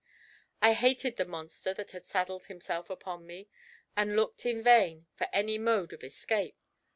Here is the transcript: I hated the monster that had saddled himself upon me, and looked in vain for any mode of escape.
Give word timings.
I 0.63 0.73
hated 0.73 1.17
the 1.17 1.25
monster 1.27 1.75
that 1.75 1.91
had 1.91 2.07
saddled 2.07 2.47
himself 2.47 2.89
upon 2.89 3.27
me, 3.27 3.49
and 3.95 4.15
looked 4.15 4.47
in 4.47 4.63
vain 4.63 5.05
for 5.13 5.27
any 5.31 5.59
mode 5.59 5.93
of 5.93 6.03
escape. 6.03 6.57